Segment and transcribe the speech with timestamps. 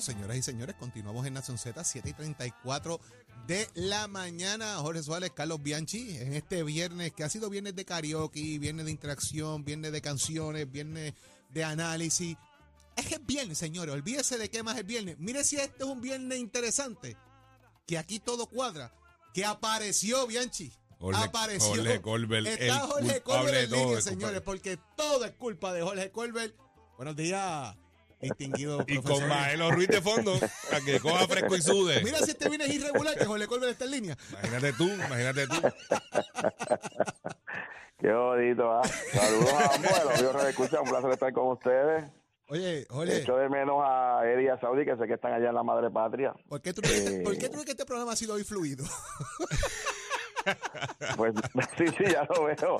[0.00, 2.98] Bueno, señoras y señores, continuamos en Nación Z, 7 y 34
[3.46, 4.76] de la mañana.
[4.76, 8.92] Jorge Suárez, Carlos Bianchi, en este viernes que ha sido viernes de karaoke, viernes de
[8.92, 11.12] interacción, viernes de canciones, viernes
[11.50, 12.34] de análisis.
[12.96, 15.18] Es que es viernes, señores, olvídese de qué más es viernes.
[15.18, 17.18] Mire si este es un viernes interesante,
[17.86, 18.94] que aquí todo cuadra,
[19.34, 20.72] que apareció Bianchi.
[20.98, 21.74] Jorge- apareció.
[21.76, 26.56] Jorge Colbert, Está Jorge Colbert en línea, señores, porque todo es culpa de Jorge Colbert.
[26.96, 27.76] Buenos días,
[28.20, 29.28] distinguido Y con profesor.
[29.28, 30.38] Maelo Ruiz de fondo,
[30.70, 32.02] para que coja fresco y sude.
[32.04, 34.18] Mira si este viene es irregular, que Jorge Colbert está en línea.
[34.30, 35.62] Imagínate tú, imagínate tú.
[37.98, 38.82] Qué bonito, ¿ah?
[38.84, 42.10] Saludos a ambos, los escucha, un placer estar con ustedes.
[42.48, 45.50] Oye, Jorge, Echo de menos a Eddie y a Saudi, que sé que están allá
[45.50, 46.34] en la madre patria.
[46.48, 47.20] ¿por qué tú Eh.
[47.22, 48.84] ¿por qué tú crees que este programa ha sido hoy fluido?
[51.16, 51.34] Pues
[51.78, 52.78] sí, sí, ya lo veo.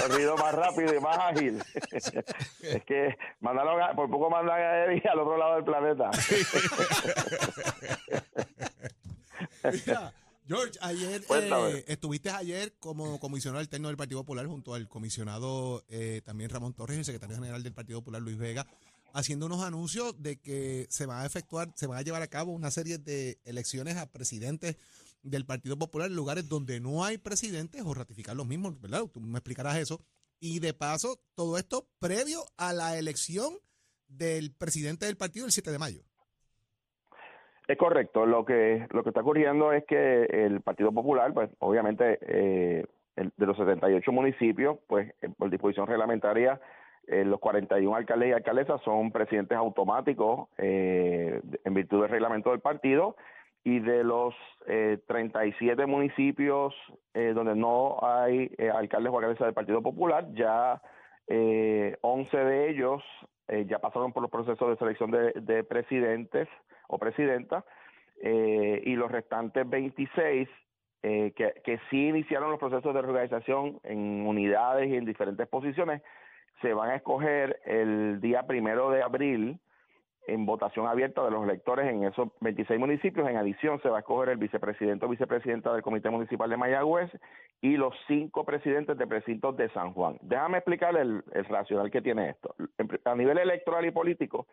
[0.00, 1.62] Corrido más rápido y más ágil.
[2.62, 6.10] Es que mandaron a- por poco mandan a Eddie al otro lado del planeta.
[9.86, 10.12] Mira,
[10.46, 16.22] George, ayer eh, estuviste ayer como comisionado alterno del Partido Popular junto al comisionado eh,
[16.24, 18.66] también Ramón Torres y el secretario general del Partido Popular Luis Vega,
[19.12, 22.52] haciendo unos anuncios de que se van a efectuar, se van a llevar a cabo
[22.52, 24.76] una serie de elecciones a presidentes
[25.22, 29.02] del Partido Popular en lugares donde no hay presidentes o ratificar los mismos, ¿verdad?
[29.12, 30.00] Tú me explicarás eso.
[30.40, 33.54] Y de paso, todo esto previo a la elección
[34.08, 36.00] del presidente del partido el 7 de mayo.
[37.68, 38.26] Es correcto.
[38.26, 42.84] Lo que lo que está ocurriendo es que el Partido Popular, pues obviamente eh,
[43.16, 46.60] el- de los 78 municipios, pues eh, por disposición reglamentaria,
[47.06, 52.60] eh, los 41 alcaldes y alcaldesas son presidentes automáticos eh, en virtud del reglamento del
[52.60, 53.16] partido
[53.64, 54.34] y de los
[54.66, 56.74] eh, 37 municipios
[57.14, 60.80] eh, donde no hay eh, alcaldes o alcaldesas del Partido Popular, ya
[61.26, 63.02] eh, 11 de ellos
[63.48, 66.48] eh, ya pasaron por los procesos de selección de, de presidentes
[66.88, 67.64] o presidenta
[68.22, 70.48] eh, y los restantes 26
[71.02, 76.02] eh, que, que sí iniciaron los procesos de reorganización en unidades y en diferentes posiciones
[76.60, 79.58] se van a escoger el día primero de abril
[80.26, 83.28] en votación abierta de los electores en esos 26 municipios.
[83.28, 87.10] En adición, se va a escoger el vicepresidente o vicepresidenta del Comité Municipal de Mayagüez
[87.60, 90.18] y los cinco presidentes de precintos de San Juan.
[90.22, 92.54] Déjame explicar el, el racional que tiene esto.
[93.04, 94.46] A nivel electoral y político,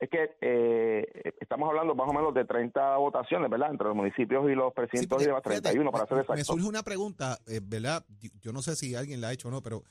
[0.00, 3.70] es que eh, estamos hablando más o menos de 30 votaciones, ¿verdad?
[3.70, 6.34] Entre los municipios y los Sí, precintos porque, y demás, fíjate, 31 para ser exacto.
[6.34, 8.02] Me surge una pregunta, eh, ¿verdad?
[8.40, 9.82] Yo no sé si alguien la ha hecho o no, pero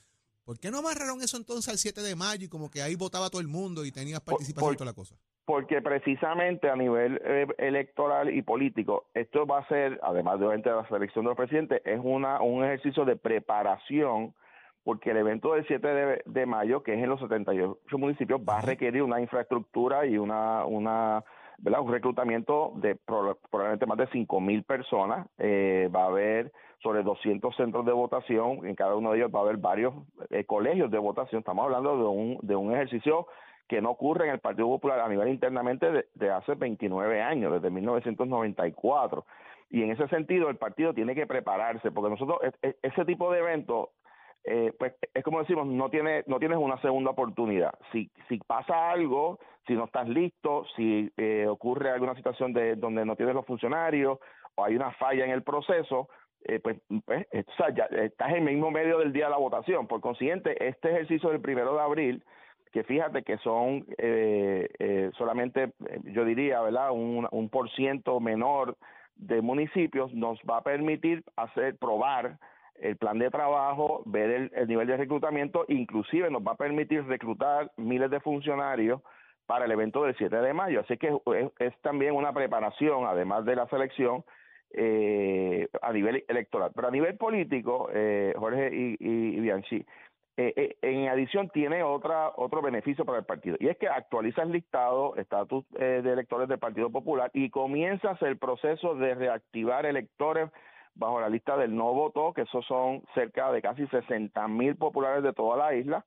[0.50, 3.30] ¿por qué no amarraron eso entonces al 7 de mayo y como que ahí votaba
[3.30, 5.14] todo el mundo y tenías participación por- y toda la cosa?
[5.44, 10.70] Porque precisamente a nivel eh, electoral y político, esto va a ser, además de obviamente
[10.70, 14.34] la selección de los presidentes, es una un ejercicio de preparación,
[14.82, 18.58] porque el evento del 7 de, de mayo, que es en los 78 municipios, va
[18.58, 21.22] a requerir una infraestructura y una, una
[21.62, 21.80] ¿verdad?
[21.80, 25.26] un reclutamiento de pro- probablemente más de 5 mil personas.
[25.38, 29.40] Eh, va a haber sobre 200 centros de votación, en cada uno de ellos va
[29.40, 29.92] a haber varios
[30.30, 31.40] eh, colegios de votación.
[31.40, 33.26] Estamos hablando de un, de un ejercicio
[33.68, 37.52] que no ocurre en el Partido Popular a nivel internamente de, de hace 29 años,
[37.52, 39.24] desde 1994.
[39.70, 43.30] Y en ese sentido el partido tiene que prepararse, porque nosotros e- e- ese tipo
[43.30, 43.90] de eventos,
[44.44, 47.72] eh, pues es como decimos, no tiene, no tienes una segunda oportunidad.
[47.92, 53.04] Si, si pasa algo, si no estás listo, si eh, ocurre alguna situación de donde
[53.04, 54.18] no tienes los funcionarios
[54.54, 56.08] o hay una falla en el proceso,
[56.44, 57.44] eh, pues, pues, eh,
[57.76, 59.86] ya estás en el mismo medio del día de la votación.
[59.86, 62.24] Por consiguiente, este ejercicio del primero de abril
[62.72, 65.72] que fíjate que son eh, solamente,
[66.04, 66.92] yo diría, ¿verdad?
[66.92, 68.76] Un, un por ciento menor
[69.16, 72.38] de municipios nos va a permitir hacer, probar
[72.80, 77.04] el plan de trabajo, ver el, el nivel de reclutamiento, inclusive nos va a permitir
[77.04, 79.00] reclutar miles de funcionarios
[79.46, 80.80] para el evento del 7 de mayo.
[80.80, 81.16] Así que
[81.58, 84.24] es, también una preparación, además de la selección,
[84.72, 86.70] eh, a nivel electoral.
[86.74, 89.84] Pero a nivel político, eh, Jorge y, y, y Bianchi,
[90.36, 94.42] eh, eh, en adición tiene otra otro beneficio para el partido y es que actualiza
[94.42, 99.84] el listado estatus eh, de electores del Partido Popular y comienzas el proceso de reactivar
[99.84, 100.48] electores
[100.94, 105.22] bajo la lista del no voto que esos son cerca de casi 60 mil populares
[105.22, 106.04] de toda la isla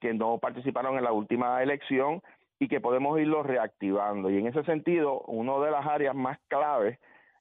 [0.00, 2.22] que no participaron en la última elección
[2.58, 6.98] y que podemos irlos reactivando y en ese sentido una de las áreas más claves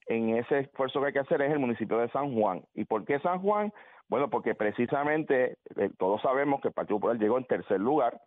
[0.08, 3.06] en ese esfuerzo que hay que hacer es el municipio de San Juan y por
[3.06, 3.72] qué San Juan
[4.12, 8.20] bueno, porque precisamente eh, todos sabemos que el Partido Popular llegó en tercer lugar.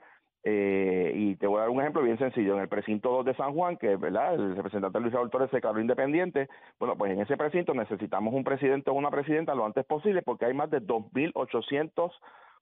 [0.47, 2.55] Eh, y te voy a dar un ejemplo bien sencillo.
[2.55, 4.35] En el precinto 2 de San Juan, que ¿verdad?
[4.35, 6.49] el representante Luis Raúl Torres se declaró independiente,
[6.79, 10.45] bueno, pues en ese precinto necesitamos un presidente o una presidenta lo antes posible porque
[10.45, 12.13] hay más de 2.800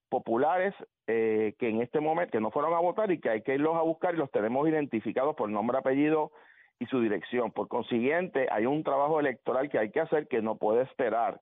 [0.08, 0.74] populares
[1.08, 3.74] eh, que en este momento que no fueron a votar y que hay que irlos
[3.74, 6.30] a buscar y los tenemos identificados por nombre, apellido
[6.78, 7.50] y su dirección.
[7.50, 11.40] Por consiguiente, hay un trabajo electoral que hay que hacer que no puede esperar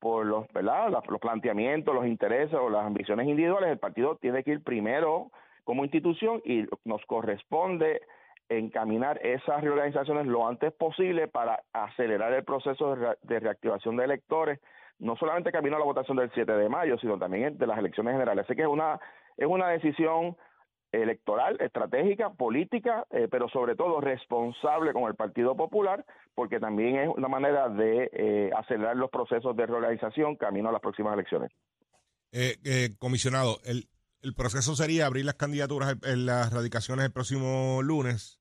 [0.00, 0.90] por los, ¿verdad?
[1.08, 3.70] los planteamientos, los intereses o las ambiciones individuales.
[3.70, 5.30] El partido tiene que ir primero
[5.66, 8.00] como institución y nos corresponde
[8.48, 14.60] encaminar esas reorganizaciones lo antes posible para acelerar el proceso de, reactivación de electores,
[15.00, 18.12] no solamente camino a la votación del 7 de mayo, sino también de las elecciones
[18.12, 18.44] generales.
[18.44, 19.00] Así que es una,
[19.36, 20.36] es una decisión
[20.92, 27.08] electoral, estratégica, política, eh, pero sobre todo responsable con el Partido Popular, porque también es
[27.08, 31.50] una manera de eh, acelerar los procesos de reorganización camino a las próximas elecciones.
[32.30, 33.88] Eh, comisionado, el,
[34.26, 38.40] el proceso sería abrir las candidaturas en las radicaciones el próximo lunes.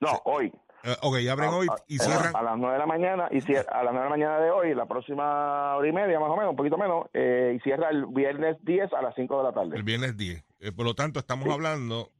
[0.00, 0.52] No, hoy.
[0.84, 2.36] Uh, ok, abren hoy y cierran.
[2.36, 4.74] A, las 9 de la mañana, y a las 9 de la mañana de hoy,
[4.76, 8.06] la próxima hora y media más o menos, un poquito menos, eh, y cierra el
[8.06, 9.76] viernes 10 a las 5 de la tarde.
[9.76, 10.44] El viernes 10.
[10.60, 12.12] Eh, por lo tanto, estamos hablando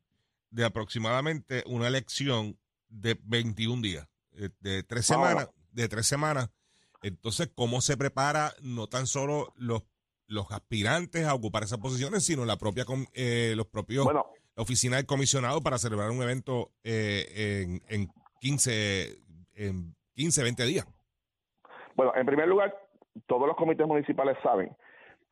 [0.51, 2.59] de aproximadamente una elección
[2.89, 6.51] de 21 días, eh, de tres semanas, de tres semanas.
[7.03, 9.85] Entonces, ¿cómo se prepara no tan solo los
[10.29, 12.85] los aspirantes a ocupar esas posiciones, sino la propia
[13.15, 18.09] eh, los propios la oficina del comisionado para celebrar un evento eh, en, en
[18.41, 19.19] 15
[19.55, 20.87] en 15, 20 días.
[21.95, 22.77] Bueno, en primer lugar,
[23.27, 24.77] todos los comités municipales saben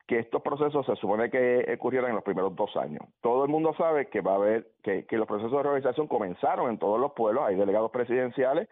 [0.07, 3.03] que estos procesos se supone que ocurrieran en los primeros dos años.
[3.21, 6.69] Todo el mundo sabe que va a haber, que, que los procesos de reorganización comenzaron
[6.69, 8.69] en todos los pueblos, hay delegados presidenciales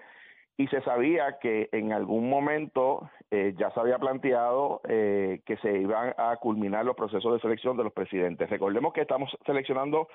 [0.57, 5.79] y se sabía que en algún momento eh, ya se había planteado eh, que se
[5.79, 8.49] iban a culminar los procesos de selección de los presidentes.
[8.49, 10.07] Recordemos que estamos seleccionando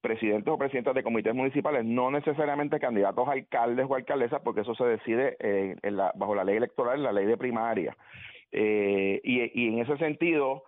[0.00, 4.74] presidentes o presidentas de comités municipales, no necesariamente candidatos a alcaldes o alcaldesas, porque eso
[4.76, 7.96] se decide eh, en la, bajo la ley electoral, la ley de primaria.
[8.52, 10.62] y, y, en ese sentido,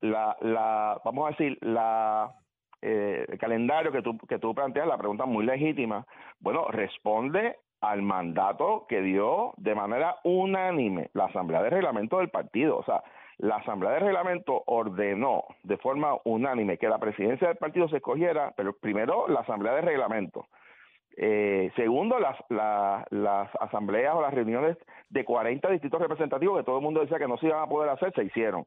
[0.00, 2.32] la, la vamos a decir, la
[2.80, 6.04] el calendario que tú, que tú planteas, la pregunta muy legítima,
[6.40, 12.78] bueno, responde al mandato que dio de manera unánime la Asamblea de Reglamento del partido.
[12.78, 13.02] O sea,
[13.38, 18.54] la Asamblea de Reglamento ordenó de forma unánime que la presidencia del partido se escogiera,
[18.56, 20.46] pero primero la Asamblea de Reglamento.
[21.16, 22.36] Eh, segundo, las,
[23.10, 24.78] las asambleas o las reuniones
[25.10, 27.90] de 40 distritos representativos que todo el mundo decía que no se iban a poder
[27.90, 28.64] hacer, se hicieron.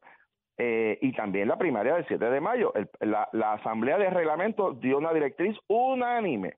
[0.57, 2.73] Eh, y también la primaria del 7 de mayo.
[2.99, 6.55] la, la Asamblea de Reglamento dio una directriz unánime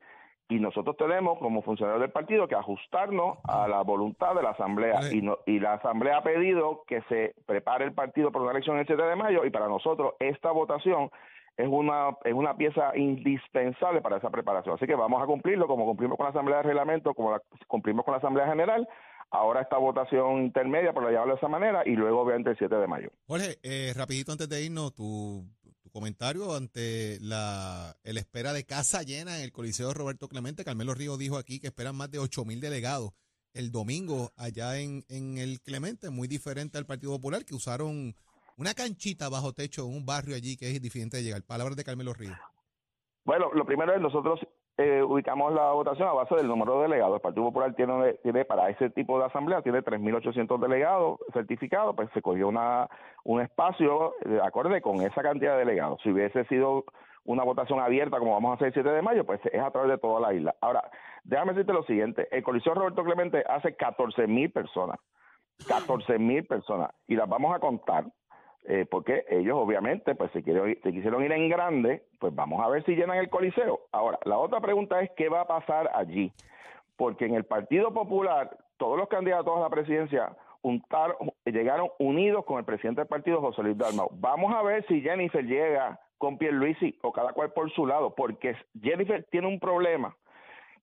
[0.49, 5.11] y nosotros tenemos como funcionarios del partido que ajustarnos a la voluntad de la asamblea
[5.11, 8.77] y, no, y la asamblea ha pedido que se prepare el partido por una elección
[8.77, 11.11] el 7 de mayo y para nosotros esta votación
[11.57, 14.75] es una es una pieza indispensable para esa preparación.
[14.75, 18.05] Así que vamos a cumplirlo como cumplimos con la asamblea de reglamento como la, cumplimos
[18.05, 18.87] con la asamblea general.
[19.29, 22.87] Ahora esta votación intermedia por llamarlo de esa manera y luego obviamente el 7 de
[22.87, 23.09] mayo.
[23.27, 25.43] Jorge eh, rapidito antes de irnos tu
[25.89, 30.63] comentario ante la el espera de casa llena en el Coliseo Roberto Clemente.
[30.63, 33.11] Carmelo Río dijo aquí que esperan más de 8 mil delegados
[33.53, 38.15] el domingo allá en, en el Clemente, muy diferente al Partido Popular, que usaron
[38.57, 41.43] una canchita bajo techo en un barrio allí que es diferente de llegar.
[41.43, 42.35] Palabras de Carmelo Río.
[43.23, 44.39] Bueno, lo primero es nosotros
[44.77, 47.15] eh, ubicamos la votación a base del número de delegados.
[47.15, 52.09] El Partido Popular tiene, tiene para ese tipo de asamblea, tiene 3.800 delegados certificados, pues
[52.13, 52.87] se cogió una,
[53.23, 55.99] un espacio de acorde con esa cantidad de delegados.
[56.03, 56.85] Si hubiese sido
[57.25, 59.89] una votación abierta, como vamos a hacer el 7 de mayo, pues es a través
[59.89, 60.55] de toda la isla.
[60.61, 60.89] Ahora,
[61.23, 64.99] déjame decirte lo siguiente, el Coliseo Roberto Clemente hace 14.000 personas,
[65.67, 68.05] 14.000 personas, y las vamos a contar
[68.69, 72.83] eh, porque ellos obviamente pues se, se quisieron ir en grande, pues vamos a ver
[72.83, 73.79] si llenan el coliseo.
[73.93, 76.33] Ahora, la otra pregunta es qué va a pasar allí,
[76.97, 80.35] porque en el Partido Popular todos los candidatos a la presidencia
[81.45, 84.09] llegaron unidos con el presidente del partido, José Luis Dalmau.
[84.13, 88.55] Vamos a ver si Jennifer llega con Pierluisi o cada cual por su lado, porque
[88.81, 90.15] Jennifer tiene un problema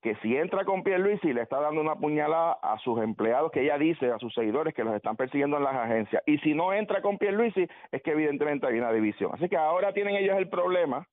[0.05, 3.79] que si entra con Pierluisi le está dando una puñalada a sus empleados que ella
[3.79, 6.23] dice, a sus seguidores que los están persiguiendo en las agencias.
[6.27, 9.31] Y si no entra con Pierluisi es que evidentemente hay una división.
[9.33, 11.09] Así que ahora tienen ellos el problema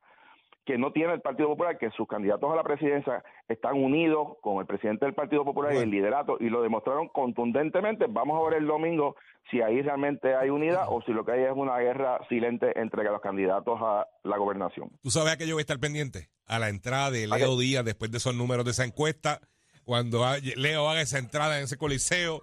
[0.65, 4.59] que no tiene el Partido Popular, que sus candidatos a la presidencia están unidos con
[4.59, 8.05] el presidente del Partido Popular y el liderato, y lo demostraron contundentemente.
[8.07, 9.15] Vamos a ver el domingo
[9.49, 13.03] si ahí realmente hay unidad o si lo que hay es una guerra silente entre
[13.03, 14.91] los candidatos a la gobernación.
[15.01, 16.29] ¿Tú sabes a qué yo voy a estar pendiente?
[16.45, 19.39] A la entrada de Leo Díaz después de esos números de esa encuesta,
[19.83, 20.23] cuando
[20.57, 22.41] Leo haga esa entrada en ese coliseo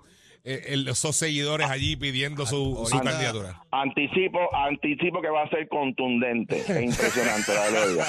[0.50, 3.62] eh, esos seguidores allí pidiendo su, su candidatura.
[3.70, 8.06] Anticipo, anticipo que va a ser contundente e impresionante la gloria.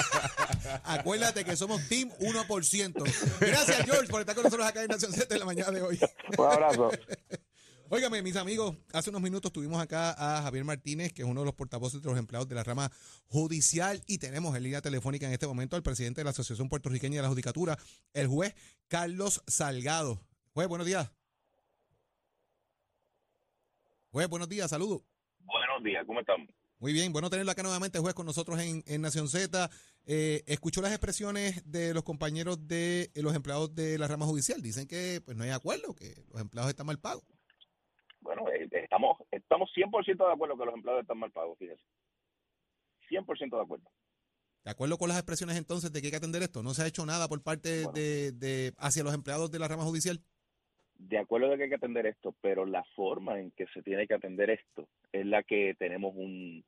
[0.84, 3.38] Acuérdate que somos Team 1%.
[3.40, 5.98] Gracias, George, por estar con nosotros acá en Nación 7 en la mañana de hoy.
[6.38, 6.90] Un abrazo.
[7.90, 11.46] Óigame, mis amigos, hace unos minutos tuvimos acá a Javier Martínez, que es uno de
[11.46, 12.90] los portavoces de los empleados de la rama
[13.26, 17.16] judicial, y tenemos en línea telefónica en este momento al presidente de la Asociación Puertorriqueña
[17.16, 17.76] de la Judicatura,
[18.14, 18.54] el juez
[18.88, 20.20] Carlos Salgado.
[20.54, 21.10] Juez, buenos días.
[24.12, 25.02] Juez, buenos días, saludos.
[25.38, 26.48] Buenos días, ¿cómo estamos?
[26.80, 29.70] Muy bien, bueno tenerlo acá nuevamente, juez, con nosotros en, en Nación Z.
[30.04, 34.60] Eh, escuchó las expresiones de los compañeros de los empleados de la rama judicial.
[34.62, 37.22] Dicen que pues no hay acuerdo, que los empleados están mal pagos.
[38.20, 41.84] Bueno, eh, estamos estamos 100% de acuerdo que los empleados están mal pagos, fíjese.
[43.10, 43.90] 100% de acuerdo.
[44.64, 46.64] ¿De acuerdo con las expresiones entonces de que hay que atender esto?
[46.64, 49.84] ¿No se ha hecho nada por parte de, de hacia los empleados de la rama
[49.84, 50.20] judicial?
[51.08, 54.06] De acuerdo de que hay que atender esto, pero la forma en que se tiene
[54.06, 56.62] que atender esto es la que tenemos un,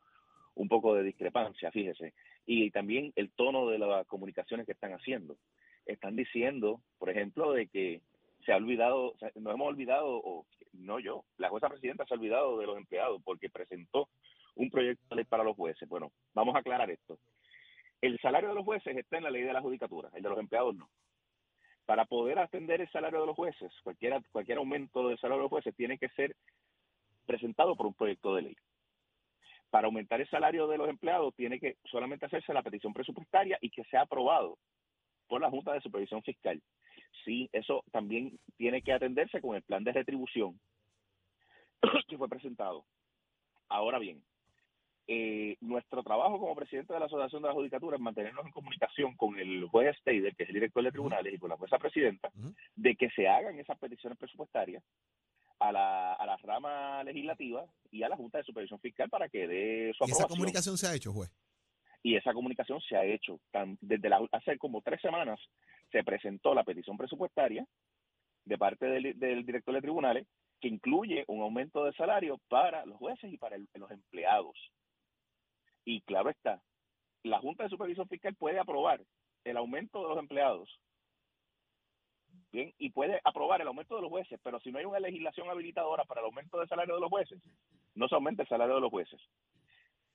[0.54, 2.14] un poco de discrepancia, fíjese.
[2.46, 5.36] Y también el tono de las comunicaciones que están haciendo.
[5.84, 8.00] Están diciendo, por ejemplo, de que
[8.46, 12.58] se ha olvidado, nos hemos olvidado, o no yo, la jueza presidenta se ha olvidado
[12.58, 14.08] de los empleados porque presentó
[14.56, 15.86] un proyecto de ley para los jueces.
[15.88, 17.18] Bueno, vamos a aclarar esto.
[18.00, 20.38] El salario de los jueces está en la ley de la judicatura, el de los
[20.38, 20.88] empleados no.
[21.86, 25.50] Para poder atender el salario de los jueces, cualquier, cualquier aumento del salario de los
[25.50, 26.34] jueces tiene que ser
[27.26, 28.56] presentado por un proyecto de ley.
[29.70, 33.70] Para aumentar el salario de los empleados tiene que solamente hacerse la petición presupuestaria y
[33.70, 34.58] que sea aprobado
[35.28, 36.62] por la Junta de Supervisión Fiscal.
[37.24, 40.60] Sí, eso también tiene que atenderse con el plan de retribución
[42.08, 42.84] que fue presentado.
[43.68, 44.22] Ahora bien,
[45.06, 49.16] eh, nuestro trabajo como presidente de la Asociación de la Judicatura es mantenernos en comunicación
[49.16, 52.30] con el juez Steider, que es el director de tribunales, y con la jueza presidenta,
[52.76, 54.82] de que se hagan esas peticiones presupuestarias
[55.58, 59.46] a la, a la rama legislativa y a la Junta de Supervisión Fiscal para que
[59.46, 61.30] dé su ¿Y esa comunicación se ha hecho, juez?
[62.02, 63.38] Y esa comunicación se ha hecho.
[63.80, 65.38] Desde la, hace como tres semanas
[65.90, 67.64] se presentó la petición presupuestaria
[68.44, 70.26] de parte del, del director de tribunales
[70.60, 74.56] que incluye un aumento de salario para los jueces y para el, los empleados.
[75.84, 76.62] Y claro está,
[77.22, 79.00] la Junta de Supervisión Fiscal puede aprobar
[79.44, 80.68] el aumento de los empleados,
[82.52, 85.48] bien, y puede aprobar el aumento de los jueces, pero si no hay una legislación
[85.50, 87.40] habilitadora para el aumento del salario de los jueces,
[87.94, 89.20] no se aumenta el salario de los jueces.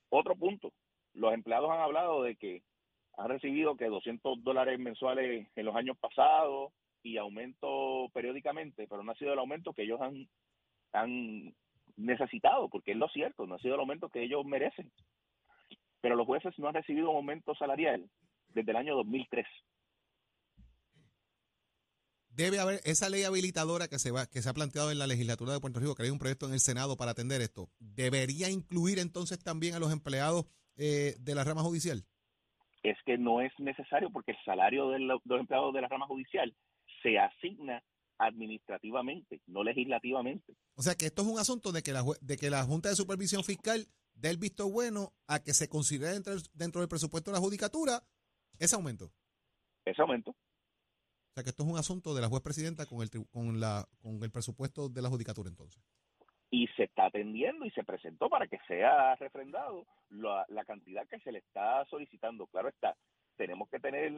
[0.10, 0.72] Otro punto,
[1.14, 2.64] los empleados han hablado de que
[3.18, 6.72] han recibido que 200 dólares mensuales en los años pasados
[7.04, 10.28] y aumento periódicamente, pero no ha sido el aumento que ellos han,
[10.94, 11.54] han
[11.96, 14.92] necesitado, porque es lo cierto, no ha sido el aumento que ellos merecen.
[16.02, 18.10] Pero los jueces no han recibido un aumento salarial
[18.50, 19.46] desde el año 2003
[22.38, 25.54] debe haber esa ley habilitadora que se va que se ha planteado en la legislatura
[25.54, 27.68] de Puerto Rico, que hay un proyecto en el Senado para atender esto.
[27.80, 30.46] ¿Debería incluir entonces también a los empleados
[30.78, 32.06] eh, de la rama judicial?
[32.84, 36.56] Es que no es necesario porque el salario de los, empleados de la rama judicial
[37.02, 37.84] se asigna
[38.20, 40.54] administrativamente, no legislativamente.
[40.76, 42.96] O sea que esto es un asunto de que la, de que la Junta de
[42.96, 47.38] Supervisión Fiscal dé el visto bueno a que se considere dentro, dentro del presupuesto de
[47.38, 48.04] la judicatura
[48.60, 49.12] ese aumento.
[49.86, 50.36] Ese aumento
[51.38, 54.24] sea que esto es un asunto de la juez presidenta con el, con la, con
[54.24, 55.84] el presupuesto de la judicatura entonces.
[56.50, 61.20] Y se está atendiendo y se presentó para que sea refrendado la, la cantidad que
[61.20, 62.48] se le está solicitando.
[62.48, 62.96] Claro está,
[63.36, 64.12] tenemos que tener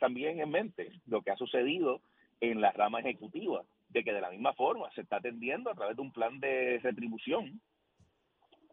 [0.00, 2.00] también en mente lo que ha sucedido
[2.40, 5.94] en la rama ejecutiva, de que de la misma forma se está atendiendo a través
[5.94, 7.60] de un plan de retribución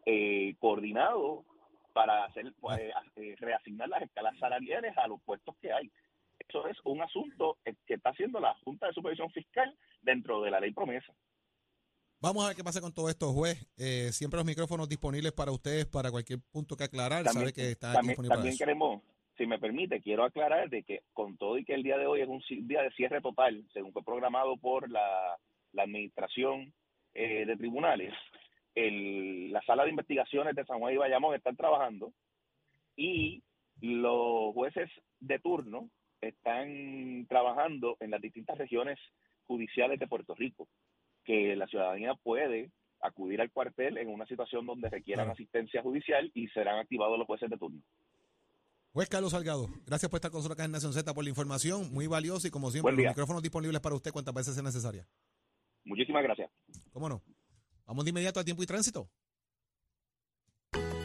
[0.06, 1.44] eh, coordinado
[1.92, 2.80] para hacer pues,
[3.16, 5.90] eh, reasignar las escalas salariales a los puestos que hay.
[6.38, 10.60] Eso es un asunto que está haciendo la Junta de Supervisión Fiscal dentro de la
[10.60, 11.12] ley promesa.
[12.22, 13.66] Vamos a ver qué pasa con todo esto, juez.
[13.76, 17.24] Eh, siempre los micrófonos disponibles para ustedes para cualquier punto que aclarar.
[17.24, 19.02] También, Sabe que está también, también queremos,
[19.36, 22.20] si me permite, quiero aclarar de que con todo y que el día de hoy
[22.20, 25.36] es un día de cierre total, según fue programado por la,
[25.76, 26.72] administración
[27.12, 28.14] eh, de tribunales,
[28.74, 32.12] el, la sala de investigaciones de San Juan y Bayamón están trabajando
[32.96, 33.42] y
[33.80, 35.88] los jueces de turno
[36.20, 38.98] están trabajando en las distintas regiones
[39.46, 40.68] judiciales de Puerto Rico,
[41.24, 46.46] que la ciudadanía puede acudir al cuartel en una situación donde requieran asistencia judicial y
[46.48, 47.82] serán activados los jueces de turno.
[48.92, 51.92] Juez Carlos Salgado, gracias por estar con nosotros acá en Nación Z por la información,
[51.92, 55.06] muy valiosa y como siempre, los micrófonos disponibles para usted cuantas veces sea necesaria.
[55.84, 56.50] Muchísimas gracias.
[56.92, 57.22] ¿Cómo no?
[57.92, 59.10] Vamos de inmediato a tiempo y tránsito.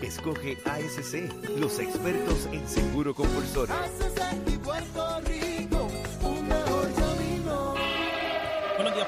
[0.02, 3.76] Escoge ASC, los expertos en seguro compulsorio.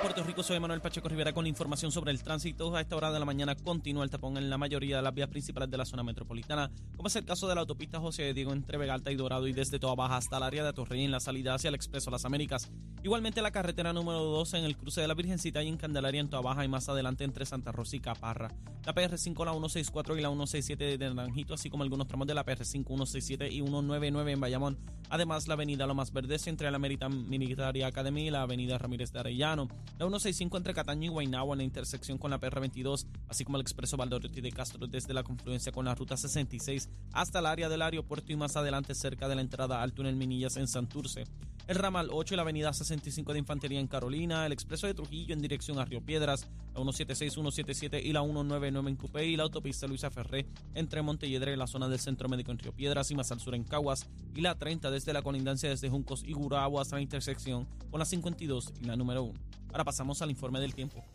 [0.10, 2.76] Puerto Rico, soy Manuel Pacheco Rivera con información sobre el tránsito.
[2.76, 5.30] A esta hora de la mañana continúa el tapón en la mayoría de las vías
[5.30, 8.52] principales de la zona metropolitana, como es el caso de la autopista José de Diego
[8.52, 11.20] entre Vegalta y Dorado y desde Toa Baja hasta el área de Torrey en la
[11.20, 12.72] salida hacia el Expreso Las Américas.
[13.04, 16.30] Igualmente la carretera número 2 en el cruce de la Virgencita y en Candelaria en
[16.32, 18.50] Toa Baja y más adelante entre Santa Rosa y Caparra.
[18.88, 22.44] La PR5, la 164 y la 167 de Naranjito, así como algunos tramos de la
[22.44, 24.99] PR5, 167 y 199 en Bayamón.
[25.10, 29.20] Además, la avenida Lomas Verdes entre la American Military Academy y la avenida Ramírez de
[29.20, 29.68] Arellano.
[29.98, 33.62] La 165 entre Cataño y Guaynabo en la intersección con la PR22, así como el
[33.62, 37.82] expreso Valdoriotti de Castro desde la confluencia con la ruta 66 hasta el área del
[37.82, 41.26] aeropuerto y más adelante cerca de la entrada al túnel Minillas en Santurce.
[41.70, 45.36] El ramal 8 y la avenida 65 de Infantería en Carolina, el expreso de Trujillo
[45.36, 49.44] en dirección a Río Piedras, la 176, 177 y la 199 en Cupé y la
[49.44, 53.16] autopista Luisa Ferré entre Montelledre y la zona del Centro Médico en Río Piedras y
[53.16, 56.82] más al sur en Caguas y la 30 desde la colindancia desde Juncos y Gurabo
[56.82, 59.40] hasta la intersección con la 52 y la número 1.
[59.72, 61.06] Ahora pasamos al informe del tiempo.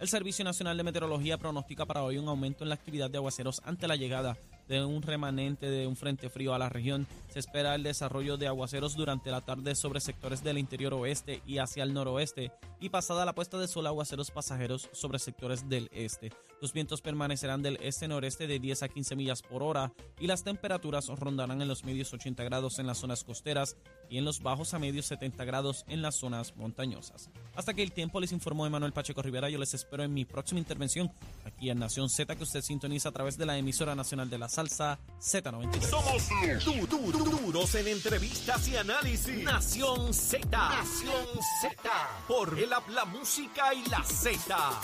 [0.00, 3.60] El Servicio Nacional de Meteorología pronostica para hoy un aumento en la actividad de aguaceros
[3.66, 4.38] ante la llegada
[4.68, 7.06] de un remanente de un frente frío a la región.
[7.28, 11.58] Se espera el desarrollo de aguaceros durante la tarde sobre sectores del interior oeste y
[11.58, 16.30] hacia el noroeste y pasada la puesta de sol aguaceros pasajeros sobre sectores del este.
[16.60, 21.06] Los vientos permanecerán del este-noreste de 10 a 15 millas por hora y las temperaturas
[21.08, 23.76] rondarán en los medios 80 grados en las zonas costeras
[24.08, 27.28] y en los bajos a medios 70 grados en las zonas montañosas.
[27.54, 29.50] Hasta que el tiempo les informó Emanuel Pacheco Rivera.
[29.50, 31.12] Yo les espero en mi próxima intervención
[31.44, 34.48] aquí en Nación Z que usted sintoniza a través de la emisora nacional de la
[34.48, 35.80] salsa Z93.
[35.82, 36.28] Somos
[36.64, 39.42] du- du- du- duros en entrevistas y análisis.
[39.44, 40.46] Nación Z.
[40.50, 41.26] Nación
[41.60, 41.90] Z.
[42.26, 44.80] Por el la música y la Z.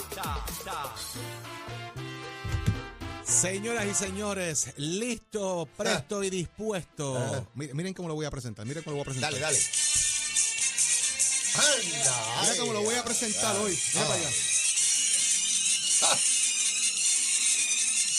[3.25, 7.47] Señoras y señores, listo, presto y dispuesto.
[7.55, 8.65] Miren, miren cómo lo voy a presentar.
[8.65, 9.31] Miren cómo lo voy a presentar.
[9.33, 9.59] Dale, dale.
[11.55, 11.77] Anda,
[12.41, 13.61] Mira ay, cómo lo voy a presentar ay.
[13.63, 13.79] hoy.
[13.93, 14.07] Mira Ah.
[14.07, 14.29] para allá.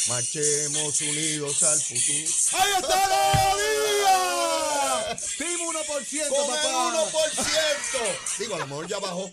[0.09, 2.31] Marchemos unidos al futuro.
[2.63, 5.17] ¡Ahí está la vida!
[5.39, 6.61] Team 1%, Con papá.
[6.63, 8.39] el 1%.
[8.39, 9.31] Digo, a lo mejor ya bajó.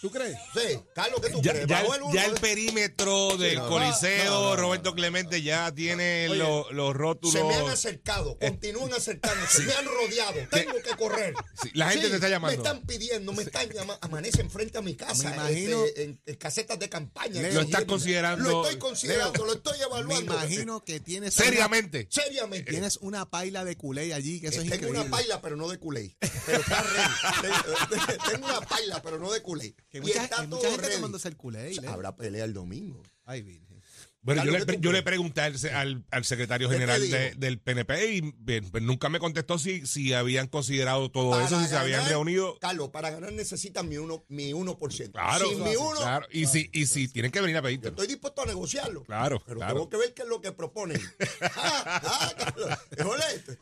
[0.00, 0.36] ¿Tú crees?
[0.54, 1.66] Sí, Carlos, ¿qué tú Ya, crees?
[1.66, 2.34] ya el, el ya 1.
[2.36, 6.94] el perímetro del no, Coliseo, no, no, no, Roberto Clemente ya tiene Oye, lo- los
[6.94, 7.32] rótulos.
[7.34, 11.34] Se me han acercado, continúan acercándose, me han rodeado, tengo que correr.
[11.60, 12.62] Sí, la gente te está llamando.
[12.62, 16.20] Me están pidiendo, me están llamando, amanecen frente a mi casa, Me imagino- este, en,
[16.26, 17.42] en casetas de campaña.
[17.42, 20.32] Leo, Lo estás considerando- Lo estoy considerando, lo estoy Me evaluando.
[20.34, 21.34] imagino que tienes.
[21.34, 22.06] Seriamente.
[22.08, 22.70] Seriamente.
[22.70, 25.00] Tienes una paila de culé allí, que eso es Tengo increíble.
[25.00, 26.16] una paila, pero no de culé.
[26.46, 26.84] Pero está.
[27.42, 29.74] Tengo- Tengo una paila, pero no de culé.
[29.90, 30.96] Que Y mucha, está hay todo mucha gente ready.
[30.96, 31.74] tomándose el culé.
[31.74, 31.90] Leo.
[31.90, 33.02] Habrá pelea el domingo.
[33.24, 33.67] Ay, virgen.
[34.20, 36.80] Bueno, yo le, ¿qué pre- tú yo le pregunté al, al- al secretario ¿Qué te
[36.80, 41.30] general de- del PNP y bien, pues nunca me contestó si, si habían considerado todo
[41.30, 42.58] Para eso, si se habían ganar, reunido.
[42.60, 44.24] Carlos, para ganar necesitan mi 1%.
[44.28, 45.12] Mi 1%.
[45.12, 46.26] Claro, Sin mi claro, 1, claro.
[46.32, 47.88] Y, si, y si tienen que venir a yo pedirte.
[47.88, 49.04] estoy dispuesto a negociarlo.
[49.04, 49.74] Claro, Pero claro.
[49.74, 51.00] tengo que ver qué es lo que proponen.
[51.56, 52.78] ah, ah,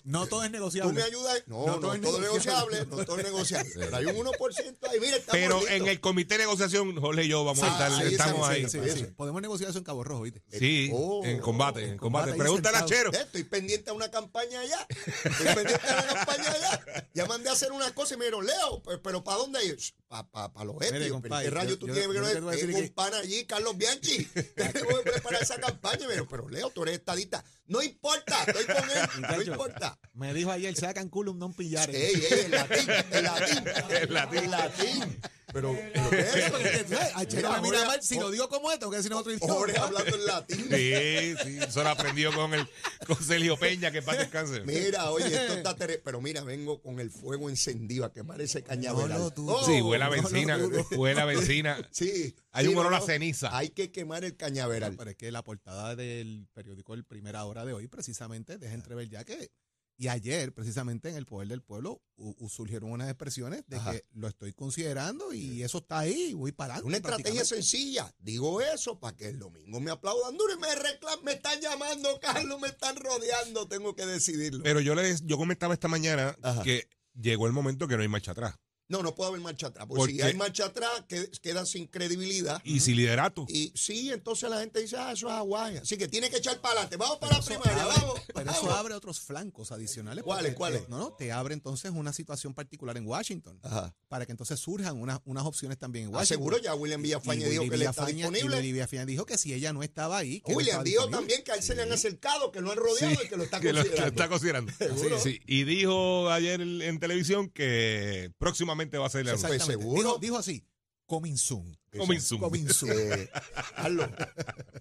[0.05, 0.93] No todo es Tú negociable.
[0.95, 1.43] me ayudas.
[1.47, 2.87] No, No no, todo es todo es negociable.
[2.87, 3.71] No todo es negociable.
[3.77, 4.99] Pero hay un 1% ahí.
[5.31, 5.71] Pero listos.
[5.77, 8.69] en el comité de negociación, Jorge y yo vamos a estar, ahí estamos ahí.
[8.69, 8.97] Sí, Eso.
[8.97, 9.05] sí.
[9.17, 10.43] Podemos negociar eso en Cabo Rojo, ¿viste?
[10.49, 12.31] Sí, Oh, en combate, en combate.
[12.31, 12.85] combate Pregúntale a.
[12.85, 13.13] Chero.
[13.13, 14.87] Eh, Estoy pendiente a una campaña allá.
[14.89, 17.07] Estoy pendiente a una campaña allá.
[17.15, 19.77] Ya mandé a hacer una cosa y me dijeron, Leo, pe- pero ¿para dónde ir?
[20.07, 20.93] Para pa, los estios.
[21.03, 22.83] Pero compadre, ¿Qué rayo yo- tú yo- tienes que yo que decir Tengo es un
[22.89, 24.25] que- pan allí, Carlos Bianchi.
[24.55, 25.97] Tengo que preparar esa campaña.
[25.97, 27.45] Y me dijeron, pero Leo, tú eres estadista.
[27.67, 29.09] No importa, estoy con él.
[29.29, 29.99] No importa.
[30.15, 31.91] Me dijo ayer, sacan culum non pillar.
[31.91, 33.65] Ey, ey, el latín, el latín.
[33.91, 34.39] El latín.
[34.45, 35.21] El latín.
[35.57, 37.35] Pero, pero ¿qué es?
[37.35, 38.03] Mira, me mira Jorge- mal.
[38.03, 39.87] Si lo digo como es, tengo que decir en otro Jorge idioma.
[39.87, 40.59] hablando en latín.
[40.71, 42.69] Sí, sí, eso lo aprendió con el
[43.07, 44.61] con Sergio Peña, que para descanse.
[44.65, 48.63] Mira, oye, esto está tere- Pero mira, vengo con el fuego encendido a quemar ese
[48.63, 49.09] cañaveral.
[49.09, 49.65] No lo dudo.
[49.65, 50.59] Sí, huele a no benzina,
[50.91, 51.79] huele a benzina.
[51.91, 52.37] Sí.
[52.53, 53.07] Hay sí, un olor no, a no.
[53.07, 53.57] ceniza.
[53.57, 54.95] Hay que quemar el cañaveral.
[54.97, 59.09] Pero es que la portada del periódico El Primera Hora de hoy, precisamente, deja entrever
[59.09, 59.51] ya que.
[59.99, 63.93] Y ayer, precisamente en El Poder del Pueblo, u- u- surgieron unas expresiones de Ajá.
[63.93, 66.87] que lo estoy considerando y eso está ahí, voy para adelante.
[66.89, 68.15] Una estrategia sencilla.
[68.19, 71.25] Digo eso para que el domingo me aplaudan duro y me reclamen.
[71.25, 73.69] Me están llamando, Carlos, me están rodeando.
[73.69, 74.63] Tengo que decidirlo.
[74.63, 76.63] Pero yo les, yo comentaba esta mañana Ajá.
[76.63, 78.55] que llegó el momento que no hay marcha atrás.
[78.89, 79.87] No, no puede haber marcha atrás.
[79.87, 80.23] Porque ¿Por si qué?
[80.25, 82.61] hay marcha atrás, que- queda sin credibilidad.
[82.65, 83.47] Y si liderato.
[83.49, 85.81] Y sí, entonces la gente dice, ah, eso es aguaya.
[85.83, 86.97] Así que tiene que echar para adelante.
[86.97, 88.21] Vamos para la primaria, abre- vamos.
[88.33, 90.23] Pero eso abre otros flancos adicionales.
[90.23, 90.89] ¿Cuáles, cuáles?
[90.89, 93.59] No, no, te abre entonces una situación particular en Washington.
[93.63, 93.95] Ajá.
[94.09, 96.37] Para que entonces surjan unas, unas opciones también en Ah, Washington.
[96.39, 98.61] seguro ya William Villafañe Y dijo que le está y disponible.
[98.61, 100.41] Villafañe dijo que si ella no estaba ahí.
[100.43, 101.19] que no William estaba dijo disponible.
[101.19, 103.43] también que a él se le han acercado, que lo han rodeado y que lo
[103.43, 104.23] está que lo, que lo considerando.
[104.23, 104.73] está considerando.
[105.21, 105.41] Sí, sí.
[105.47, 109.49] Y dijo ayer en televisión que próximamente va a ser el anuncio.
[109.53, 109.65] Exactamente.
[109.83, 110.03] Seguro.
[110.03, 110.67] Dijo, dijo así,
[111.07, 111.77] coming soon.
[111.97, 112.41] Coming soon.
[112.41, 112.93] Coming soon.
[112.97, 113.31] Eh,
[113.77, 114.11] Carlos,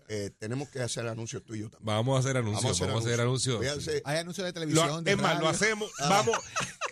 [0.10, 1.86] eh, tenemos que hacer anuncios tuyos también.
[1.86, 3.58] Vamos a hacer anuncios, vamos a hacer anuncios.
[3.58, 5.50] Voy a hacer- Hay anuncios de Lo- televisión, de es más, lo radio.
[5.50, 6.10] hacemos, Ah.
[6.10, 6.38] vamos,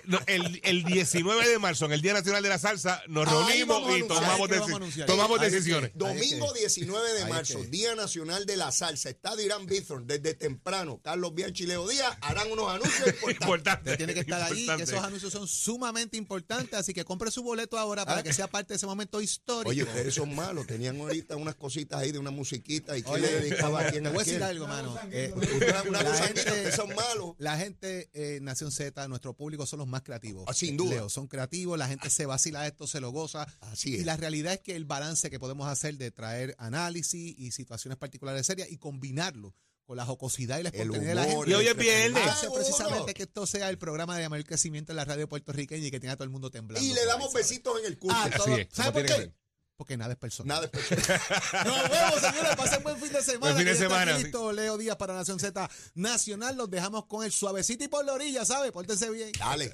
[0.06, 3.98] no, el, el 19 de marzo, en el Día Nacional de la Salsa, nos reunimos
[3.98, 5.92] y tomamos, que deci- tomamos que- decisiones.
[5.96, 9.10] Domingo que- 19 de marzo, que- Día Nacional de la Salsa.
[9.10, 11.00] Estadio Irán Bithorn, desde temprano.
[11.04, 13.42] Carlos Bianchi y Leo Díaz harán unos anuncios importantes.
[13.44, 13.92] Importante.
[13.92, 14.84] Usted tiene que estar ahí, importante.
[14.84, 18.74] esos anuncios son sumamente importantes, así que compre su boleto ahora para que sea parte
[18.74, 19.70] de ese momento histórico.
[19.70, 20.68] Oye, ustedes son malos.
[20.68, 22.98] Tenían ahorita unas cositas ahí de una musiquita.
[22.98, 24.98] ¿Y quién Oye, le dedicaba a quién te voy a decir algo, mano.
[25.12, 27.36] Eh, Una, una la cosa gente- que son malos.
[27.38, 30.44] La gente, eh, Nación Z, nuestro público son los más creativos.
[30.48, 30.90] Ah, sin duda.
[30.96, 33.48] Leo, son creativos, la gente se vacila esto, se lo goza.
[33.62, 34.06] Así y es.
[34.06, 38.46] la realidad es que el balance que podemos hacer de traer análisis y situaciones particulares
[38.46, 41.52] serias y combinarlo con la jocosidad y la El espontaneidad de la humor, gente.
[41.52, 42.24] Y hoy es viernes.
[42.28, 45.92] Hace precisamente que esto sea el programa de mayor crecimiento en la radio puertorriqueña y
[45.92, 46.86] que tenga a todo el mundo temblando.
[46.88, 47.48] Y le damos ahí, ¿sabes?
[47.50, 48.14] besitos en el culo.
[48.16, 49.34] Ah, Así todo- es, ¿Sabe como por qué?
[49.84, 50.48] Porque nada es personal.
[50.56, 51.20] Nada especial.
[51.66, 52.56] Nos vemos, señores.
[52.56, 53.54] Pasen buen fin de semana.
[53.54, 56.56] Buen fin de semana, listo Leo Díaz para Nación Z Nacional.
[56.56, 58.72] Los dejamos con el suavecito y por la orilla, ¿sabe?
[58.72, 59.34] Pórtense bien.
[59.38, 59.74] Dale.